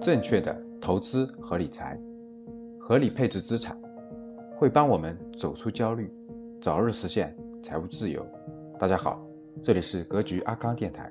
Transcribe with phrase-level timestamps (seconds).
[0.00, 1.98] 正确的投资和理财，
[2.78, 3.76] 合理配置资产，
[4.56, 6.08] 会帮我们走出焦虑，
[6.60, 8.24] 早日实现财务自由。
[8.78, 9.20] 大家好，
[9.60, 11.10] 这里是格局阿康电台，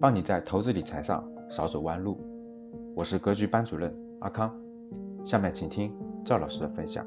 [0.00, 2.18] 帮你在投资理财上少走弯路。
[2.94, 4.58] 我是格局班主任阿康，
[5.26, 5.92] 下面请听
[6.24, 7.06] 赵老师的分享。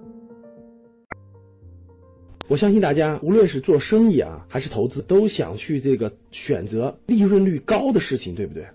[2.47, 8.67] 我相信大家无论是做生意啊，还是投资，都想去这个选择利润率高的事情，对不对？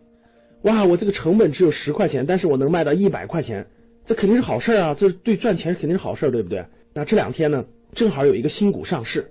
[0.63, 3.67] 哇，我这个成本只有十块钱，但是我能卖到一百块钱，
[4.07, 4.95] 这肯定是好事啊！
[4.95, 6.65] 这对赚钱肯定是好事，对不对？
[6.95, 9.31] 那这两天呢，正好有一个新股上市，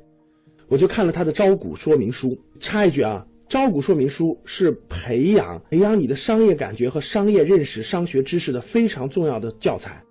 [0.67, 2.37] 我就看了它的招股说明书。
[2.59, 10.03] 插一句啊，招股说明书是培养培养你的商业感觉和商业认识、商学知识的非常重要的教材。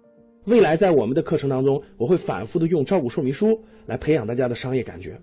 [0.47, 5.21] 未来在我们的课程当中，我会反复的用招股说明书来培养大家的商业感觉。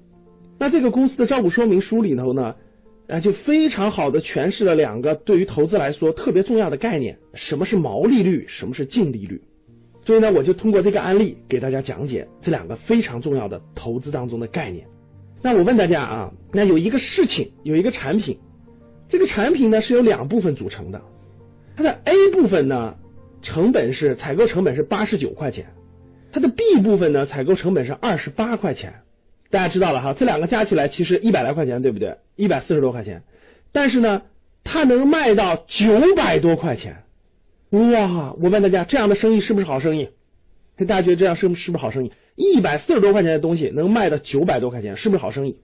[0.60, 2.56] 那这个公司的招股说明书里头呢，
[3.08, 9.42] 啊，就非常好的诠释了两个对于投资来说特别重要的概念：什么是毛利率，什么是净利率。
[10.04, 14.88] 所以呢，我就通过这个案例给大家讲解这两个非常重要的投资当中的概念。
[15.42, 18.40] 那我问大家啊，那有一个事情，有一个产品，
[19.10, 21.02] 这个产品呢是由两部分组成的，
[21.76, 22.96] 它的 A 部分呢。
[23.40, 25.68] 成本是采购成本是八十九块钱，
[26.34, 28.96] 它的 B 部分呢，采购成本是二十八块钱。
[29.50, 32.18] 大家知道了哈，这两个加起来其实一百来块钱，对不对？
[32.36, 33.24] 一百四十多块钱，
[33.72, 34.24] 但是呢，
[34.64, 37.04] 它能卖到九百多块钱。
[37.70, 38.34] 哇！
[38.42, 40.10] 我问大家，这样的生意是不是好生意？
[40.78, 42.12] 大家觉得这样是是不是好生意？
[42.36, 45.60] 一百四十多块钱的东西能卖到九百多块钱，是不是好生意？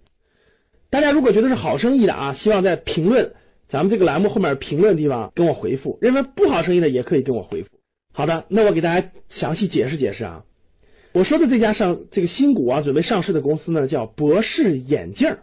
[0.90, 3.34] 大家如果觉得是好生意的啊，希望在评论。
[3.70, 7.70] 咱们这个栏目后面评论地方跟我回复，认为不好生意的也可以跟我回复。
[8.14, 10.44] 好的，那我给大家详细解释解释啊。
[11.14, 15.38] 我说的这家上这个新股啊，准备上市的公司呢，叫博士眼镜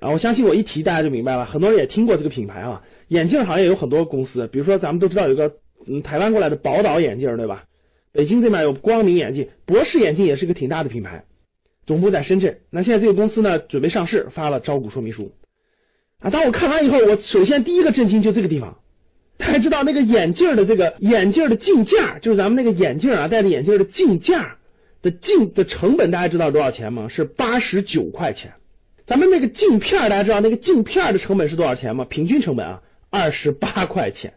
[0.00, 0.10] 啊。
[0.10, 2.82] 我相信我一提大家就明白了，很多人也听过这个品牌啊。
[3.08, 5.54] 眼镜行业有很多公司，比如说咱们都知道有个
[5.86, 7.64] 嗯台湾过来的宝岛眼镜，对吧？
[8.12, 11.24] 北京这边有光明眼镜，博士眼镜也是一个挺大的品牌，
[11.86, 12.58] 总部在深圳。
[12.70, 15.32] 那现在这个公司呢，准备上市，发了招股说明书。
[16.18, 16.30] 啊！
[16.30, 18.78] 当我看完以后，我首先第一个震惊就这个地方。
[19.36, 24.55] 大家知道那个眼镜的这个眼镜的镜架，就是咱们那个眼镜啊，戴着眼镜的镜架
[25.06, 27.08] 的镜的成本，大家知道多少钱吗？
[27.08, 28.52] 是八十九块钱。
[29.06, 32.04] 咱们那个镜片，大家知道那个镜片的成本是多少钱吗？
[32.04, 34.34] 平均成本啊，二十八块钱。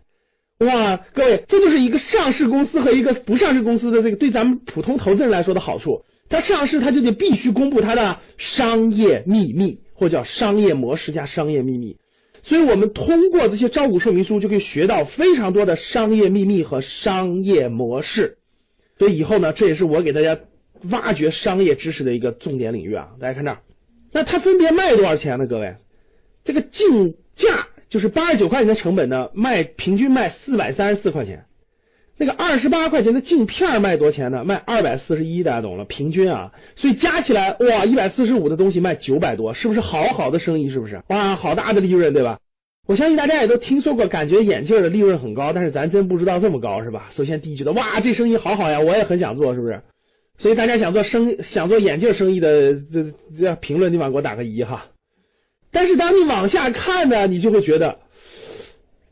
[0.59, 6.05] 哇，各位，这就是一个上市公司和一个不上市公司的这个对咱们普通投资人来说的好处。
[6.29, 9.81] 它上市，它就得必须公布它的商业秘密。
[9.99, 11.97] 或叫商业模式加商业秘密，
[12.41, 18.37] 所以我们通过这些招股说明书就可以学到非常多的商业秘密和商业模式。
[18.97, 20.39] 所以以后呢，这也是我给大家
[20.89, 23.09] 挖掘商业知识的一个重点领域啊。
[23.19, 23.57] 大家看这儿，
[24.11, 25.47] 那它分别卖多少钱呢？
[25.47, 25.75] 各位，
[26.43, 31.45] 这个竞价就是八十九块钱的成本呢，卖平均卖四百三十四块钱。
[32.21, 34.43] 那个二十八块钱的镜片卖多少钱呢？
[34.43, 40.69] 卖二百四十一，大家懂了，平均啊，所以加起来哇，一百四十五的东西卖九百多，是不是好好的生意？
[40.69, 41.01] 是不是？
[41.07, 42.39] 哇，好大的利润，对吧？
[42.87, 47.09] 我相信大家也都听说过，感觉眼镜的利润很高，但是咱真不知道这么高，是吧？
[47.11, 49.81] 首先第一觉得哇，这生意好好呀，我也很想做，是不是？
[50.39, 54.87] 所以大家想做生想做眼镜生意的，这这评论地方给我打个一哈。
[55.69, 57.99] 但是当你往下看呢，你就会觉得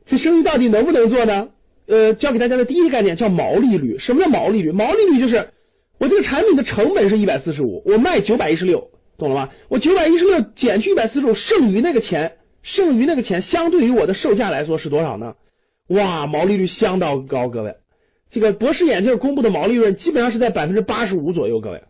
[0.06, 1.50] 这生意到底能不能做呢？
[1.86, 4.00] 呃，教给大家的第一个概念叫毛利率。
[4.00, 4.72] 什么叫毛利率？
[4.72, 5.50] 毛利率就是
[5.98, 9.50] 我这个产品的成本是一百四十五，我卖九百一十六，懂了吗？
[9.68, 15.36] 我九百一十六减去一百四十五，剩余那个钱，剩余那个钱相对于我的售价来说是多少呢？
[15.88, 17.76] 哇，毛利率相当高，各位。
[18.30, 21.84] 这个博士眼镜公布的毛利润基本上是在百分之八十五左右，各位，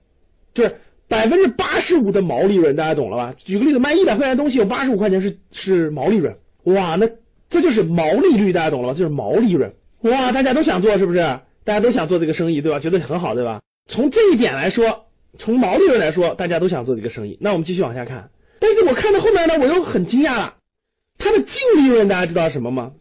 [0.54, 0.76] 就是
[1.08, 3.34] 百分之八十五的毛利润，大家懂了吧？
[3.38, 7.10] 举个例子，卖一百块钱东西有八十五块钱是是毛利润，哇，那
[7.50, 8.94] 这就是毛利率，大家懂了吧？
[8.94, 9.74] 就是毛利润。
[10.02, 11.20] 哇，大家都想做是不是？
[11.64, 12.80] 大家都想做这个生意，对吧？
[12.80, 13.62] 觉得很好，对吧？
[13.90, 15.06] 从这一点来说，
[15.38, 17.38] 从毛利润来说，大家都想做这个生意。
[17.42, 18.30] 那我们继续往下看。
[18.60, 20.56] 但是我看到后面呢，我又很惊讶了。
[21.18, 22.92] 它的净利润大家知道什么吗？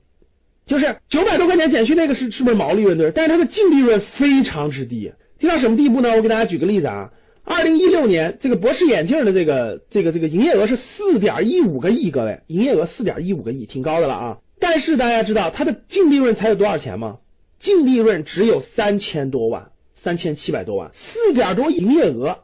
[0.66, 3.12] 就是九百多块钱减去那个是是不是毛利润对？
[3.12, 6.10] 但是它的净利润非常之低，低到什么地步呢？
[6.16, 7.12] 我给大家举个例子啊。
[7.44, 14.38] 二零一六年这个博士眼镜的这个这个这个营业额是四点一五个亿，各位，营业额四点一五个亿，挺高的了啊。
[14.58, 17.18] 但是大家知道它的净利润才有多少钱吗？
[17.60, 19.68] 净利润只有三千多万，
[20.02, 22.38] 三千七百多万，四点多营业额，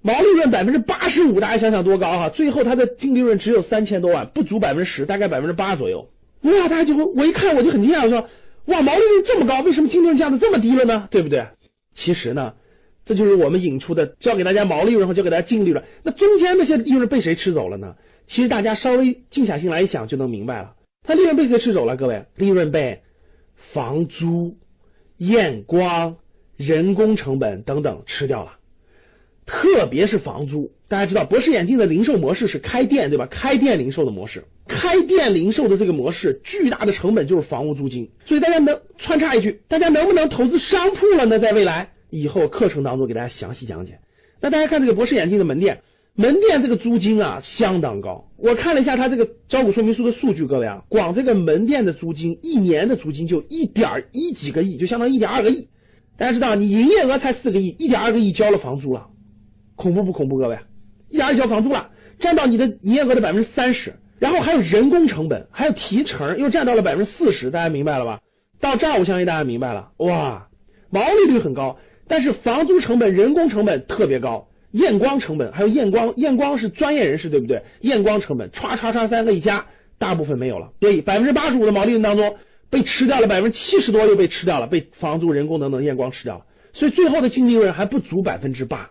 [0.00, 2.28] 毛利润百分之八十五，大家想想多高哈！
[2.28, 6.10] 最后它的净利润只有三千多万，不足百分之十，大概百分之八左右。
[6.44, 8.28] 哇，大家就会我一看我就很惊讶，我说
[8.66, 11.08] 哇，毛利润这么高，为什么净利润降的这么低了呢？
[11.10, 11.46] 对不对？
[11.94, 12.54] 其实呢，
[13.04, 17.96] 这就是我们引出的教给大家毛利润和教给大家净利润，那中间那些利润被谁吃走了呢？
[18.26, 20.74] 其实大家稍微静下心来一想就能明白了。
[21.06, 21.96] 它利润被谁吃走了？
[21.96, 23.02] 各位，利润被
[23.72, 24.56] 房租
[25.18, 26.16] 验光、
[26.56, 28.52] 人工成本等等吃掉了。
[29.46, 33.26] 特别是房租，大家知道博士眼镜的零售模式是开店，对吧？
[33.30, 38.08] 开店零售的模式，开店零售的这个模式，巨大的成本就是房屋租金。
[38.24, 41.38] 所以大家能穿插一句，大家能不能投资商铺了呢？
[41.38, 43.98] 在未来以后课程当中给大家详细讲解。
[44.40, 45.82] 那大家看这个博士眼镜的门店，
[46.14, 48.30] 门店这个租金啊相当高。
[48.38, 55.68] 我看了一下它这个招股说明书的数据，各位啊，光这个门店的租金一年的租金就一点一几个亿，就相当于一点二个亿。
[56.16, 59.08] 大家知道，你营业额才四个亿，一点二个亿交了房租了。
[59.76, 60.58] 恐怖不恐怖，各位？
[61.10, 68.20] 一点二交房租了，占到你的营业额的百分之三十，然后还有人工成本，还有提成，又占到了百分之四十，大家明白了吧？
[68.60, 70.48] 到这儿我相信大家明白了，哇，
[70.90, 71.78] 毛利率很高，
[72.08, 77.62] 但是房租成本、人工成本特别高，验光成本还有验光，验光是专业人士对不对？
[77.80, 79.66] 验光成本歘歘歘三个一加，
[79.98, 82.36] 大部分没有了，所以百分之八十五的毛利润当中
[82.70, 88.90] 被吃掉了，百分之七十多又被吃掉了，被房租、人工等等验光吃掉了，所以最后的净利润还不足百分之八。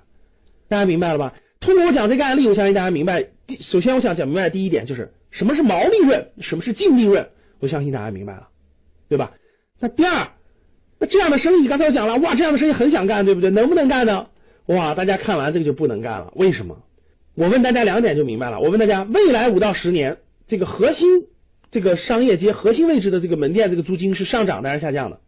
[0.74, 1.36] 大家明白了吧？
[1.60, 3.28] 通过我讲这个案例，我相信大家明白。
[3.46, 7.30] 第首先，我想讲明白的第一点就是什么是毛利润，什么是净利润。
[7.60, 8.48] 我相信大家明白了，
[9.08, 9.34] 对吧？
[9.80, 10.30] 那第二，
[11.00, 13.52] 那这样的生意，刚才我讲了，哇，这样的生意很想干，对不对？
[13.52, 14.28] 能不能干呢？
[14.66, 16.34] 哇，大家看完这个就不能干了。
[16.36, 16.82] 为什么？
[17.36, 18.60] 我问大家两点就明白了。
[18.60, 20.18] 我问大家，未来五到十年，
[20.48, 21.28] 这个核心
[21.70, 25.20] 这个商业街核心位置的这个门店，这个租金是上涨的还是下降的？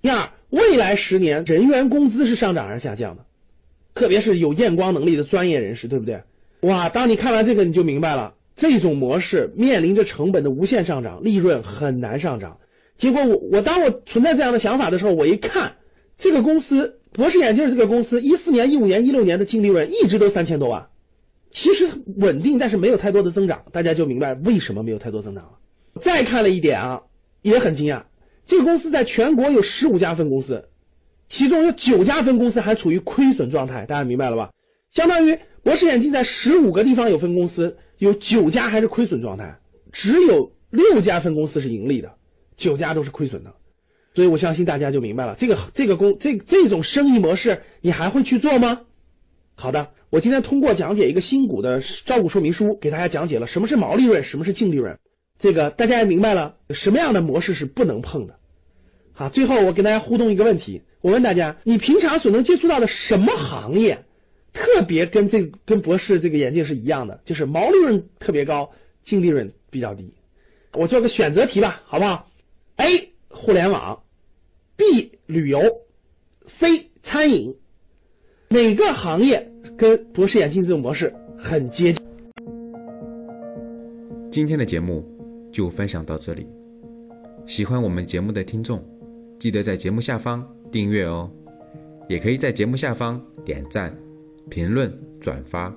[0.00, 3.24] 第二，未来十年人员工资是上涨还是下降的？
[3.94, 6.22] 特别是有验光能力的专业人士，对不对？
[6.60, 12.58] 哇，当你看完这个，你就明白了，这种模式面临着成本的无限上涨，利润很难上涨。
[12.96, 15.74] 结果我我当我存在这样的想法的时候，我一看
[16.18, 20.86] 这个公司博士眼镜这个公司，一四年、一五年、一六年的净利润一直都三千多万，
[21.52, 25.50] 其实稳定，但是没有太多的增长，大家就明白为什么没有太多增长了。
[26.00, 27.02] 再看了一点啊，
[27.42, 28.04] 也很惊讶，
[28.46, 30.68] 这个公司在全国有十五家分公司。
[31.28, 34.50] 其中有九家分公司还处于亏损状态，大家明白了吧？
[34.90, 39.58] 相当于博士眼镜在十五个地方有分公司，有九家还是亏损状态，
[39.90, 42.12] 只有六家分公司是盈利的，
[42.56, 43.54] 九家都是亏损的。
[44.14, 48.82] 所以我相信大家就明白了，这个这个公这这种生意模式，你还会去做吗？
[49.56, 54.98] 好的，我今天通过讲解一个新股的招股说明书，给大家讲解了什么是毛利润，什么是净利润，
[55.40, 58.36] 这个大家也明白了什么样的模式是不能碰的。
[59.14, 60.82] 好，最后我跟大家互动一个问题。
[61.04, 64.06] 我问大家，你平常所能接触到的什么行业，
[64.54, 68.70] 特别跟这跟博士这个眼镜是一样的，就是毛利润特别高，
[69.02, 70.14] 净利润比较低。
[70.72, 72.30] 我做个选择题吧，好不好
[72.76, 73.12] ？A.
[73.28, 74.02] 互联网
[74.76, 75.18] ，B.
[75.26, 75.60] 旅游
[76.46, 76.88] ，C.
[77.02, 77.54] 餐饮，
[78.48, 82.02] 哪个行业跟博士眼镜这种模式很接近？
[84.30, 85.06] 今天的节目
[85.52, 86.46] 就分享到这里，
[87.44, 88.82] 喜欢我们节目的听众，
[89.38, 90.42] 记得在节目下方。
[90.74, 91.30] 订阅哦，
[92.08, 93.96] 也可以在节目下方点赞、
[94.50, 95.72] 评论、转发。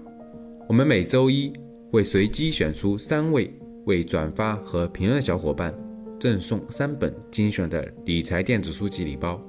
[0.67, 1.53] 我们每周一
[1.91, 3.53] 会随机选出三位
[3.85, 5.71] 为转发和评论的小伙伴，
[6.19, 9.39] 赠送三本精选的理财电子书籍礼包。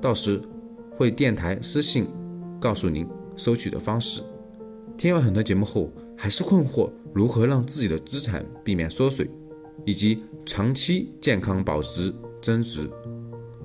[0.00, 0.40] 到时
[0.92, 2.06] 会电台私信
[2.60, 3.04] 告诉您
[3.34, 4.22] 收取的方式。
[4.96, 9.28] 听完很多节目后，还是困惑如何让自己的资产避免缩水，
[9.84, 12.88] 以及长期健康保值增值。